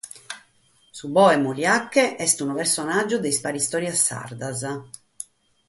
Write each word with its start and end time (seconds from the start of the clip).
Su 0.97 1.09
Boe 1.17 1.35
muliache 1.43 2.05
est 2.23 2.39
unu 2.43 2.53
personàgiu 2.61 3.17
de 3.21 3.31
sas 3.33 3.43
paristòrias 3.45 3.99
sardas. 4.07 4.59